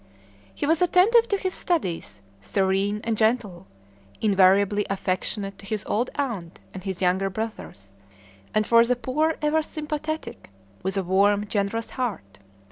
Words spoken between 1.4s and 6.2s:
studies, serene, and gentle, invariably affectionate to his old